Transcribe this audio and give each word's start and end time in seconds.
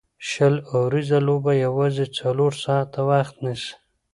شل 0.29 0.55
اووريزه 0.71 1.19
لوبه 1.27 1.51
یوازي 1.65 2.05
څلور 2.17 2.51
ساعته 2.65 2.99
وخت 3.09 3.35
نیسي. 3.45 3.71